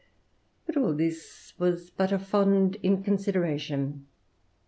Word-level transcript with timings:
But 0.65 0.77
all 0.77 0.95
this 0.95 1.53
was 1.59 1.91
but 1.91 2.09
fond 2.21 2.77
inconsideration. 2.81 4.07